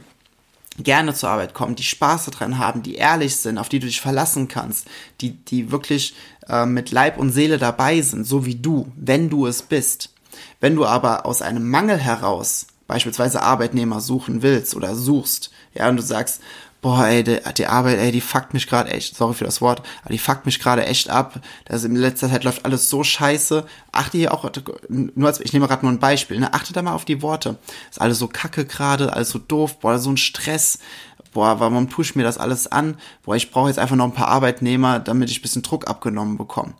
gerne 0.77 1.13
zur 1.13 1.29
Arbeit 1.29 1.53
kommen, 1.53 1.75
die 1.75 1.83
Spaß 1.83 2.25
daran 2.25 2.57
haben, 2.57 2.81
die 2.81 2.95
ehrlich 2.95 3.35
sind, 3.37 3.57
auf 3.57 3.69
die 3.69 3.79
du 3.79 3.87
dich 3.87 4.01
verlassen 4.01 4.47
kannst, 4.47 4.87
die, 5.19 5.31
die 5.31 5.71
wirklich 5.71 6.15
äh, 6.47 6.65
mit 6.65 6.91
Leib 6.91 7.17
und 7.17 7.31
Seele 7.31 7.57
dabei 7.57 8.01
sind, 8.01 8.25
so 8.25 8.45
wie 8.45 8.55
du, 8.55 8.91
wenn 8.95 9.29
du 9.29 9.47
es 9.47 9.61
bist. 9.61 10.13
Wenn 10.59 10.75
du 10.75 10.85
aber 10.85 11.25
aus 11.25 11.41
einem 11.41 11.69
Mangel 11.69 11.97
heraus 11.97 12.67
beispielsweise 12.87 13.41
Arbeitnehmer 13.41 14.01
suchen 14.01 14.41
willst 14.41 14.75
oder 14.75 14.95
suchst, 14.95 15.51
ja, 15.73 15.87
und 15.87 15.95
du 15.95 16.03
sagst, 16.03 16.41
boah, 16.81 17.05
ey, 17.05 17.23
die, 17.23 17.39
die 17.57 17.67
Arbeit, 17.67 17.99
ey, 17.99 18.11
die 18.11 18.21
fuckt 18.21 18.53
mich 18.53 18.67
gerade 18.67 18.89
echt, 18.89 19.15
sorry 19.15 19.33
für 19.33 19.45
das 19.45 19.61
Wort, 19.61 19.81
aber 20.03 20.13
die 20.13 20.19
fuckt 20.19 20.45
mich 20.45 20.59
gerade 20.59 20.85
echt 20.85 21.09
ab. 21.09 21.39
Das 21.65 21.83
in 21.83 21.95
letzter 21.95 22.29
Zeit 22.29 22.43
läuft 22.43 22.65
alles 22.65 22.89
so 22.89 23.03
scheiße. 23.03 23.65
Achte 23.91 24.17
hier 24.17 24.33
auch, 24.33 24.49
nur 24.89 25.27
als, 25.27 25.39
ich 25.39 25.53
nehme 25.53 25.67
gerade 25.67 25.85
nur 25.85 25.93
ein 25.93 25.99
Beispiel, 25.99 26.39
ne, 26.39 26.53
achte 26.53 26.73
da 26.73 26.81
mal 26.81 26.93
auf 26.93 27.05
die 27.05 27.21
Worte. 27.21 27.57
Ist 27.89 28.01
alles 28.01 28.19
so 28.19 28.27
kacke 28.27 28.65
gerade, 28.65 29.13
alles 29.13 29.29
so 29.29 29.39
doof, 29.39 29.79
boah, 29.79 29.99
so 29.99 30.09
ein 30.09 30.17
Stress. 30.17 30.79
Boah, 31.33 31.61
warum 31.61 31.87
pusht 31.87 32.17
mir 32.17 32.23
das 32.23 32.37
alles 32.37 32.67
an? 32.67 32.97
Boah, 33.23 33.35
ich 33.35 33.51
brauche 33.51 33.69
jetzt 33.69 33.79
einfach 33.79 33.95
noch 33.95 34.05
ein 34.05 34.13
paar 34.13 34.27
Arbeitnehmer, 34.27 34.99
damit 34.99 35.29
ich 35.29 35.41
bisschen 35.41 35.61
Druck 35.61 35.87
abgenommen 35.87 36.37
bekomme 36.37 36.73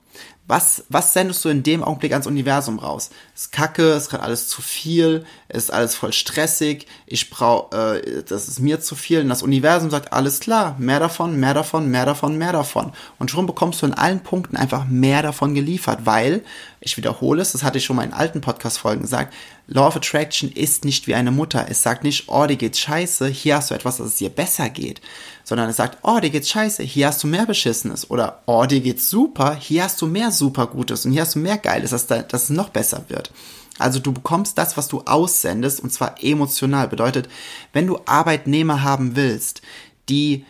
was, 0.52 0.84
was 0.90 1.14
sendest 1.14 1.46
du 1.46 1.50
in 1.50 1.64
dem 1.64 1.82
Augenblick 1.82 2.12
ans 2.12 2.28
Universum 2.28 2.78
raus? 2.78 3.10
ist 3.34 3.54
kacke, 3.54 3.94
ist 3.94 4.10
gerade 4.10 4.24
alles 4.24 4.50
zu 4.50 4.62
viel, 4.62 5.26
ist 5.48 5.72
alles 5.72 5.96
voll 5.96 6.12
stressig, 6.12 6.88
ich 7.06 7.30
brauche, 7.30 8.02
äh, 8.04 8.22
das 8.28 8.50
ist 8.50 8.60
mir 8.60 8.82
zu 8.82 8.96
viel. 8.96 9.22
Und 9.22 9.30
das 9.30 9.44
Universum 9.44 9.90
sagt, 9.90 10.12
alles 10.12 10.42
klar, 10.42 10.76
mehr 10.78 11.00
davon, 11.00 11.40
mehr 11.40 11.54
davon, 11.54 11.90
mehr 11.90 12.06
davon, 12.06 12.38
mehr 12.38 12.52
davon. 12.52 12.92
Und 13.18 13.32
schon 13.32 13.46
bekommst 13.46 13.82
du 13.82 13.86
in 13.86 13.94
allen 13.94 14.24
Punkten 14.24 14.58
einfach 14.58 14.84
mehr 14.90 15.22
davon 15.22 15.56
geliefert, 15.56 16.02
weil, 16.04 16.44
ich 16.82 16.98
wiederhole 16.98 17.42
es, 17.42 17.54
das 17.54 17.64
hatte 17.64 17.78
ich 17.78 17.86
schon 17.86 17.96
mal 17.96 18.04
in 18.04 18.12
alten 18.12 18.42
Podcast-Folgen 18.42 19.04
gesagt, 19.04 19.34
Law 19.74 19.88
of 19.88 19.96
Attraction 19.96 20.52
ist 20.52 20.84
nicht 20.84 21.08
wie 21.08 21.16
eine 21.16 21.32
Mutter. 21.32 21.66
Es 21.70 21.82
sagt 21.82 22.04
nicht, 22.04 22.26
oh, 22.28 22.46
dir 22.46 22.58
geht's 22.58 22.80
scheiße, 22.80 23.28
hier 23.28 23.56
hast 23.56 23.72
du 23.72 23.74
etwas, 23.74 23.98
dass 23.98 24.08
es 24.08 24.16
dir 24.16 24.30
besser 24.30 24.70
geht. 24.70 25.00
Sondern 25.46 25.70
es 25.70 25.78
sagt, 25.78 26.00
oh, 26.04 26.20
dir 26.20 26.30
geht's 26.30 26.50
scheiße, 26.50 26.84
hier 26.84 27.08
hast 27.08 27.24
du 27.24 27.28
mehr 27.28 27.46
Beschissenes. 27.46 28.12
Oder, 28.12 28.42
oh, 28.48 28.66
dir 28.66 28.82
geht's 28.82 29.10
super, 29.10 29.56
hier 29.56 29.86
hast 29.86 30.02
du 30.02 30.08
mehr 30.08 30.32
super 30.32 30.68
Gutes 30.68 31.06
und 31.06 31.14
hier 31.14 31.22
hast 31.22 31.36
du 31.36 31.40
mehr 31.40 31.58
Geiles, 31.58 31.92
dass, 31.92 32.06
da, 32.06 32.22
dass 32.22 32.44
es 32.44 32.50
noch 32.50 32.68
besser 32.68 33.06
wird. 33.08 33.32
Also 33.80 34.00
du 34.00 34.12
bekommst 34.12 34.58
das, 34.58 34.76
was 34.76 34.90
du 34.90 35.04
aussendest, 35.06 35.80
und 35.80 35.94
zwar 35.94 36.22
emotional. 36.22 36.90
Bedeutet, 36.90 37.30
wenn 37.72 37.88
du 37.88 37.98
Arbeitnehmer 38.06 38.84
haben 38.84 39.16
willst, 39.16 39.62
die 40.10 40.44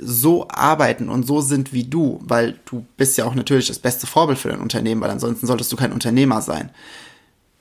so 0.00 0.48
arbeiten 0.48 1.08
und 1.08 1.24
so 1.24 1.40
sind 1.40 1.72
wie 1.72 1.84
du, 1.84 2.18
weil 2.24 2.58
du 2.64 2.84
bist 2.96 3.16
ja 3.18 3.24
auch 3.24 3.36
natürlich 3.36 3.68
das 3.68 3.78
beste 3.78 4.08
Vorbild 4.08 4.40
für 4.40 4.48
dein 4.48 4.60
Unternehmen, 4.60 5.00
weil 5.00 5.10
ansonsten 5.10 5.46
solltest 5.46 5.70
du 5.70 5.76
kein 5.76 5.92
Unternehmer 5.92 6.42
sein 6.42 6.72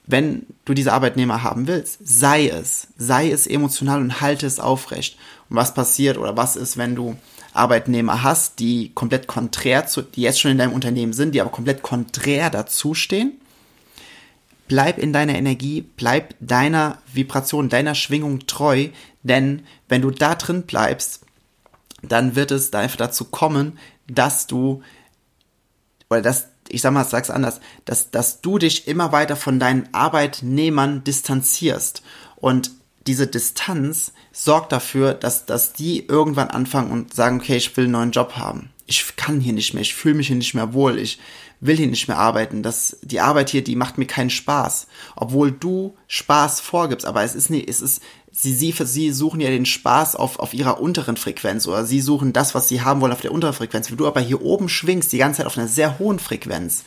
wenn 0.06 0.46
du 0.66 0.74
diese 0.74 0.94
Arbeitnehmer 0.94 1.44
haben 1.44 1.68
willst, 1.68 2.00
sei 2.04 2.48
es, 2.48 2.88
sei 2.98 3.32
es 3.32 3.48
emotional 3.48 4.02
und 4.02 4.22
halte 4.22 4.46
es 4.46 4.60
aufrecht. 4.60 5.18
Und 5.50 5.56
was 5.56 5.74
passiert 5.74 6.18
oder 6.18 6.36
was 6.36 6.56
ist, 6.56 6.78
wenn 6.78 6.96
du 6.96 7.16
Arbeitnehmer 7.54 8.24
hast, 8.24 8.60
die 8.60 8.92
komplett 8.94 9.28
konträr 9.28 9.86
zu, 9.86 10.02
die 10.02 10.22
jetzt 10.22 10.40
schon 10.40 10.52
in 10.52 10.58
deinem 10.58 10.74
Unternehmen 10.74 11.14
sind, 11.14 11.34
die 11.34 11.42
aber 11.42 11.52
komplett 11.52 11.84
konträr 11.84 12.50
dazustehen? 12.50 13.34
Bleib 14.68 14.98
in 14.98 15.14
deiner 15.14 15.36
Energie, 15.36 15.82
bleib 15.82 16.36
deiner 16.40 16.98
Vibration, 17.12 17.70
deiner 17.70 17.96
Schwingung 17.96 18.48
treu, 18.48 18.90
denn 19.22 19.64
wenn 19.88 20.02
du 20.02 20.10
da 20.10 20.36
drin 20.36 20.64
bleibst, 20.64 21.22
dann 22.02 22.36
wird 22.36 22.52
es 22.52 22.74
einfach 22.74 22.98
dazu 22.98 23.26
kommen, 23.26 23.78
dass 24.08 24.48
du 24.48 24.82
oder 26.10 26.22
dass 26.22 26.48
ich 26.70 26.82
sag 26.82 26.92
mal, 26.92 27.04
sag's 27.06 27.30
anders, 27.30 27.60
dass, 27.86 28.12
dass 28.12 28.42
du 28.42 28.58
dich 28.58 28.88
immer 28.88 29.12
weiter 29.12 29.36
von 29.36 29.60
deinen 29.60 29.90
Arbeitnehmern 29.94 31.04
distanzierst. 31.04 32.04
Und 32.36 32.72
diese 33.08 33.28
Distanz 33.28 34.14
sorgt 34.32 34.72
dafür, 34.72 35.14
dass, 35.14 35.46
dass 35.46 35.74
die 35.74 36.06
irgendwann 36.06 36.50
anfangen 36.50 36.92
und 36.92 37.14
sagen, 37.14 37.40
okay, 37.40 37.58
ich 37.58 37.76
will 37.76 37.86
einen 37.86 37.94
neuen 37.94 38.12
Job 38.12 38.34
haben. 38.36 38.70
Ich 38.86 39.16
kann 39.16 39.40
hier 39.40 39.54
nicht 39.54 39.74
mehr, 39.74 39.82
ich 39.82 39.96
fühle 39.96 40.16
mich 40.16 40.28
hier 40.28 40.36
nicht 40.36 40.54
mehr 40.54 40.74
wohl, 40.74 40.98
ich 41.00 41.20
will 41.66 41.78
hier 41.78 41.88
nicht 41.88 42.08
mehr 42.08 42.18
arbeiten. 42.18 42.64
Das, 42.64 42.98
die 43.02 43.20
Arbeit 43.20 43.50
hier, 43.50 43.64
die 43.64 43.76
macht 43.76 43.98
mir 43.98 44.06
keinen 44.06 44.30
Spaß. 44.30 44.88
Obwohl 45.16 45.52
du 45.52 45.96
Spaß 46.08 46.60
vorgibst, 46.60 47.06
aber 47.06 47.24
es 47.24 47.36
ist 47.36 47.50
nicht, 47.50 47.70
es 47.70 47.82
ist, 47.82 48.02
sie, 48.32 48.54
sie, 48.54 48.72
sie 48.72 49.12
suchen 49.12 49.40
ja 49.40 49.50
den 49.50 49.66
Spaß 49.66 50.16
auf, 50.16 50.40
auf 50.40 50.54
ihrer 50.54 50.80
unteren 50.82 51.18
Frequenz 51.18 51.68
oder 51.68 51.86
sie 51.86 52.02
suchen 52.02 52.34
das, 52.34 52.56
was 52.56 52.68
sie 52.68 52.82
haben 52.82 53.02
wollen 53.02 53.14
auf 53.14 53.22
der 53.22 53.32
unteren 53.32 53.54
Frequenz. 53.54 53.90
Wenn 53.90 53.98
du 53.98 54.08
aber 54.08 54.20
hier 54.22 54.42
oben 54.42 54.70
schwingst, 54.70 55.12
die 55.12 55.18
ganze 55.18 55.38
Zeit 55.38 55.48
auf 55.48 55.58
einer 55.58 55.68
sehr 55.68 56.00
hohen 56.00 56.20
Frequenz, 56.20 56.84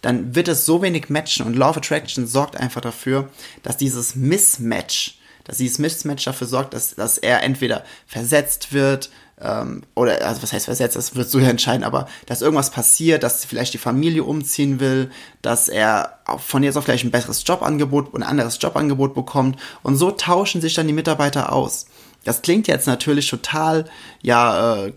dann 0.00 0.34
wird 0.34 0.48
es 0.48 0.64
so 0.64 0.82
wenig 0.82 1.08
matchen 1.08 1.46
und 1.46 1.56
Law 1.56 1.70
of 1.70 1.76
Attraction 1.76 2.26
sorgt 2.26 2.56
einfach 2.56 2.80
dafür, 2.80 3.30
dass 3.62 3.76
dieses 3.76 4.14
Mismatch, 4.14 5.18
dass 5.44 5.58
dieses 5.58 5.78
Mismatch 5.78 6.24
dafür 6.24 6.46
sorgt, 6.46 6.74
dass, 6.74 6.94
dass 6.94 7.18
er 7.18 7.42
entweder 7.42 7.84
versetzt 8.06 8.72
wird, 8.72 9.10
ähm, 9.40 9.82
oder 9.94 10.24
also 10.26 10.42
was 10.42 10.52
heißt 10.52 10.66
versetzt, 10.66 10.96
das 10.96 11.14
wird 11.14 11.28
so 11.28 11.38
entscheiden, 11.38 11.84
aber 11.84 12.08
dass 12.26 12.42
irgendwas 12.42 12.70
passiert, 12.70 13.22
dass 13.22 13.44
vielleicht 13.44 13.74
die 13.74 13.78
Familie 13.78 14.24
umziehen 14.24 14.80
will, 14.80 15.10
dass 15.42 15.68
er 15.68 16.18
von 16.38 16.62
jetzt 16.62 16.76
auf 16.76 16.84
gleich 16.84 17.04
ein 17.04 17.10
besseres 17.10 17.44
Jobangebot 17.46 18.12
und 18.12 18.22
ein 18.22 18.28
anderes 18.28 18.58
Jobangebot 18.60 19.14
bekommt 19.14 19.58
und 19.82 19.96
so 19.96 20.10
tauschen 20.10 20.60
sich 20.60 20.74
dann 20.74 20.86
die 20.86 20.92
Mitarbeiter 20.92 21.52
aus. 21.52 21.86
Das 22.24 22.42
klingt 22.42 22.66
jetzt 22.66 22.86
natürlich 22.86 23.28
total, 23.30 23.84
ja, 24.22 24.84
äh, 24.86 24.92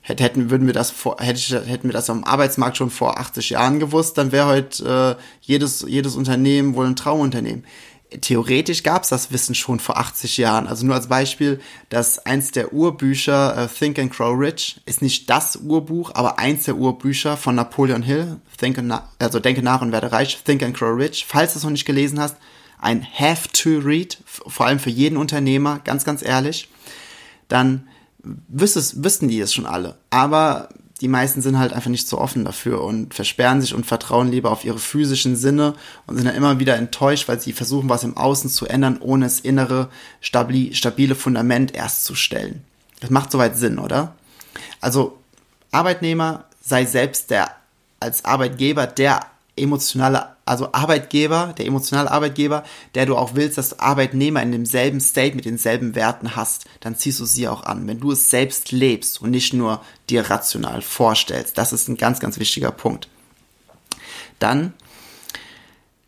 hätten 0.00 0.50
würden 0.50 0.66
wir 0.66 0.74
das 0.74 0.90
vor, 0.90 1.16
hätte, 1.20 1.64
hätten 1.64 1.88
wir 1.88 1.92
das 1.92 2.10
am 2.10 2.24
Arbeitsmarkt 2.24 2.76
schon 2.76 2.90
vor 2.90 3.18
80 3.18 3.50
Jahren 3.50 3.80
gewusst, 3.80 4.18
dann 4.18 4.32
wäre 4.32 4.46
heute 4.46 5.18
äh, 5.18 5.22
jedes 5.40 5.84
jedes 5.86 6.16
Unternehmen 6.16 6.74
wohl 6.74 6.86
ein 6.86 6.96
Traumunternehmen 6.96 7.64
theoretisch 8.20 8.82
gab 8.82 9.02
es 9.02 9.08
das 9.08 9.32
Wissen 9.32 9.54
schon 9.54 9.80
vor 9.80 9.96
80 9.96 10.36
Jahren. 10.36 10.66
Also 10.66 10.86
nur 10.86 10.94
als 10.94 11.08
Beispiel, 11.08 11.60
dass 11.88 12.18
eins 12.18 12.50
der 12.50 12.72
Urbücher, 12.72 13.56
äh, 13.56 13.68
Think 13.68 13.98
and 13.98 14.12
Grow 14.12 14.38
Rich, 14.38 14.80
ist 14.86 15.02
nicht 15.02 15.30
das 15.30 15.56
Urbuch, 15.56 16.12
aber 16.14 16.38
eins 16.38 16.64
der 16.64 16.76
Urbücher 16.76 17.36
von 17.36 17.54
Napoleon 17.54 18.02
Hill, 18.02 18.40
Think 18.58 18.78
and 18.78 18.92
also 19.18 19.40
Denke 19.40 19.62
nach 19.62 19.82
und 19.82 19.92
werde 19.92 20.12
reich, 20.12 20.42
Think 20.44 20.62
and 20.62 20.76
Grow 20.76 20.96
Rich. 20.96 21.26
Falls 21.28 21.52
du 21.52 21.58
es 21.58 21.64
noch 21.64 21.70
nicht 21.70 21.86
gelesen 21.86 22.20
hast, 22.20 22.36
ein 22.78 23.06
Have 23.18 23.48
to 23.52 23.78
Read, 23.78 24.18
vor 24.26 24.66
allem 24.66 24.78
für 24.78 24.90
jeden 24.90 25.16
Unternehmer, 25.16 25.80
ganz, 25.84 26.04
ganz 26.04 26.22
ehrlich, 26.22 26.68
dann 27.48 27.88
wüsstest, 28.22 29.02
wüssten 29.04 29.28
die 29.28 29.40
es 29.40 29.54
schon 29.54 29.66
alle. 29.66 29.98
Aber 30.10 30.68
die 31.00 31.08
meisten 31.08 31.42
sind 31.42 31.58
halt 31.58 31.72
einfach 31.72 31.90
nicht 31.90 32.08
so 32.08 32.18
offen 32.18 32.44
dafür 32.44 32.82
und 32.82 33.14
versperren 33.14 33.60
sich 33.60 33.74
und 33.74 33.84
vertrauen 33.84 34.30
lieber 34.30 34.50
auf 34.50 34.64
ihre 34.64 34.78
physischen 34.78 35.34
Sinne 35.34 35.74
und 36.06 36.16
sind 36.16 36.26
dann 36.26 36.36
immer 36.36 36.60
wieder 36.60 36.76
enttäuscht, 36.76 37.26
weil 37.26 37.40
sie 37.40 37.52
versuchen, 37.52 37.88
was 37.88 38.04
im 38.04 38.16
Außen 38.16 38.48
zu 38.48 38.66
ändern, 38.66 38.98
ohne 39.00 39.26
das 39.26 39.40
innere, 39.40 39.88
stabile 40.20 41.14
Fundament 41.14 41.74
erst 41.74 42.04
zu 42.04 42.14
stellen. 42.14 42.62
Das 43.00 43.10
macht 43.10 43.32
soweit 43.32 43.56
Sinn, 43.56 43.78
oder? 43.78 44.14
Also, 44.80 45.18
Arbeitnehmer 45.72 46.44
sei 46.60 46.84
selbst 46.84 47.30
der, 47.30 47.50
als 47.98 48.24
Arbeitgeber 48.24 48.86
der 48.86 49.20
emotionale 49.56 50.33
also 50.44 50.72
Arbeitgeber, 50.72 51.54
der 51.56 51.66
emotionale 51.66 52.10
Arbeitgeber, 52.10 52.64
der 52.94 53.06
du 53.06 53.16
auch 53.16 53.34
willst, 53.34 53.56
dass 53.56 53.78
Arbeitnehmer 53.78 54.42
in 54.42 54.52
demselben 54.52 55.00
State 55.00 55.34
mit 55.34 55.44
denselben 55.44 55.94
Werten 55.94 56.36
hast, 56.36 56.66
dann 56.80 56.96
ziehst 56.96 57.20
du 57.20 57.24
sie 57.24 57.48
auch 57.48 57.62
an. 57.62 57.86
Wenn 57.86 58.00
du 58.00 58.12
es 58.12 58.30
selbst 58.30 58.70
lebst 58.70 59.22
und 59.22 59.30
nicht 59.30 59.54
nur 59.54 59.82
dir 60.10 60.28
rational 60.28 60.82
vorstellst, 60.82 61.56
das 61.56 61.72
ist 61.72 61.88
ein 61.88 61.96
ganz, 61.96 62.20
ganz 62.20 62.38
wichtiger 62.38 62.70
Punkt. 62.70 63.08
Dann 64.38 64.74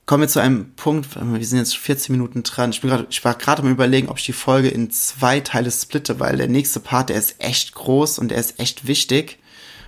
kommen 0.04 0.22
wir 0.22 0.28
zu 0.28 0.40
einem 0.40 0.72
Punkt, 0.74 1.16
wir 1.16 1.46
sind 1.46 1.58
jetzt 1.58 1.76
14 1.76 2.14
Minuten 2.14 2.42
dran. 2.42 2.70
Ich, 2.70 2.80
bin 2.80 2.90
grad, 2.90 3.06
ich 3.10 3.24
war 3.24 3.34
gerade 3.34 3.62
am 3.62 3.70
überlegen, 3.70 4.08
ob 4.08 4.18
ich 4.18 4.24
die 4.24 4.32
Folge 4.32 4.68
in 4.68 4.90
zwei 4.90 5.40
Teile 5.40 5.70
splitte, 5.70 6.20
weil 6.20 6.36
der 6.36 6.48
nächste 6.48 6.80
Part, 6.80 7.08
der 7.08 7.16
ist 7.16 7.36
echt 7.38 7.74
groß 7.74 8.18
und 8.18 8.28
der 8.28 8.38
ist 8.38 8.60
echt 8.60 8.86
wichtig. 8.86 9.38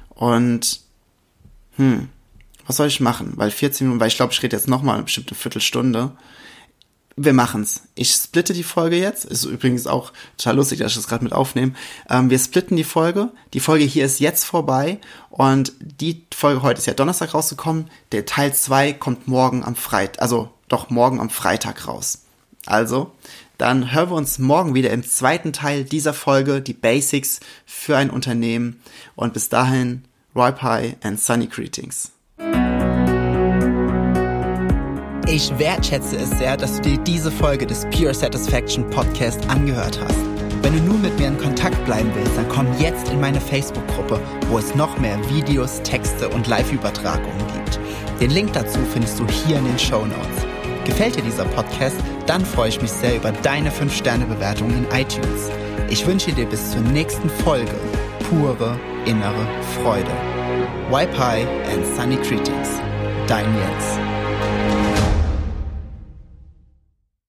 Und 0.08 0.80
hm, 1.76 2.08
was 2.68 2.76
soll 2.76 2.86
ich 2.86 3.00
machen? 3.00 3.32
Weil 3.36 3.50
14 3.50 3.86
Minuten, 3.86 4.00
weil 4.00 4.08
ich 4.08 4.16
glaube, 4.16 4.32
ich 4.32 4.42
rede 4.42 4.54
jetzt 4.54 4.68
nochmal 4.68 4.96
eine 4.96 5.04
bestimmte 5.04 5.34
Viertelstunde. 5.34 6.12
Wir 7.16 7.32
machen's. 7.32 7.82
Ich 7.94 8.12
splitte 8.12 8.52
die 8.52 8.62
Folge 8.62 8.96
jetzt. 8.96 9.24
Ist 9.24 9.44
übrigens 9.44 9.86
auch 9.86 10.12
total 10.36 10.56
lustig, 10.56 10.78
dass 10.78 10.92
ich 10.92 10.98
das 10.98 11.08
gerade 11.08 11.24
mit 11.24 11.32
aufnehme. 11.32 11.72
Ähm, 12.10 12.28
wir 12.28 12.38
splitten 12.38 12.76
die 12.76 12.84
Folge. 12.84 13.30
Die 13.54 13.60
Folge 13.60 13.84
hier 13.84 14.04
ist 14.04 14.20
jetzt 14.20 14.44
vorbei. 14.44 15.00
Und 15.30 15.72
die 15.80 16.26
Folge 16.32 16.62
heute 16.62 16.78
ist 16.78 16.86
ja 16.86 16.92
Donnerstag 16.92 17.32
rausgekommen. 17.32 17.90
Der 18.12 18.26
Teil 18.26 18.54
2 18.54 18.92
kommt 18.92 19.26
morgen 19.26 19.64
am 19.64 19.74
Freitag, 19.74 20.20
also 20.20 20.50
doch 20.68 20.90
morgen 20.90 21.20
am 21.20 21.30
Freitag 21.30 21.88
raus. 21.88 22.26
Also, 22.66 23.12
dann 23.56 23.92
hören 23.92 24.10
wir 24.10 24.16
uns 24.16 24.38
morgen 24.38 24.74
wieder 24.74 24.90
im 24.90 25.02
zweiten 25.02 25.54
Teil 25.54 25.84
dieser 25.84 26.12
Folge, 26.12 26.60
die 26.60 26.74
Basics 26.74 27.40
für 27.64 27.96
ein 27.96 28.10
Unternehmen. 28.10 28.80
Und 29.16 29.32
bis 29.32 29.48
dahin, 29.48 30.04
Roy 30.36 30.52
Pie 30.52 30.96
and 31.02 31.18
Sunny 31.18 31.46
Greetings. 31.46 32.12
Ich 35.30 35.56
wertschätze 35.58 36.16
es 36.16 36.30
sehr, 36.30 36.56
dass 36.56 36.76
du 36.76 36.82
dir 36.82 36.98
diese 36.98 37.30
Folge 37.30 37.66
des 37.66 37.84
Pure 37.90 38.14
Satisfaction 38.14 38.88
Podcast 38.90 39.38
angehört 39.48 40.00
hast. 40.02 40.18
Wenn 40.62 40.72
du 40.72 40.82
nun 40.82 41.02
mit 41.02 41.18
mir 41.18 41.28
in 41.28 41.38
Kontakt 41.38 41.84
bleiben 41.84 42.10
willst, 42.14 42.36
dann 42.36 42.48
komm 42.48 42.66
jetzt 42.78 43.08
in 43.10 43.20
meine 43.20 43.40
Facebook-Gruppe, 43.40 44.20
wo 44.48 44.58
es 44.58 44.74
noch 44.74 44.98
mehr 44.98 45.18
Videos, 45.30 45.82
Texte 45.82 46.28
und 46.28 46.48
Live-Übertragungen 46.48 47.46
gibt. 47.54 47.78
Den 48.20 48.30
Link 48.30 48.52
dazu 48.54 48.80
findest 48.92 49.20
du 49.20 49.26
hier 49.28 49.58
in 49.58 49.66
den 49.66 49.78
Show 49.78 50.04
Notes. 50.06 50.46
Gefällt 50.84 51.16
dir 51.16 51.22
dieser 51.22 51.44
Podcast? 51.44 51.96
Dann 52.26 52.44
freue 52.44 52.70
ich 52.70 52.80
mich 52.80 52.90
sehr 52.90 53.14
über 53.14 53.30
deine 53.30 53.70
5-Sterne-Bewertung 53.70 54.70
in 54.70 54.86
iTunes. 54.98 55.50
Ich 55.90 56.06
wünsche 56.06 56.32
dir 56.32 56.46
bis 56.46 56.70
zur 56.70 56.80
nächsten 56.80 57.28
Folge 57.28 57.74
pure 58.28 58.80
innere 59.04 59.46
Freude. 59.80 60.37
Wi-Fi 60.90 61.36
and 61.70 61.84
Sunny 61.96 62.16
Greetings. 62.16 62.78
Dein. 63.28 64.17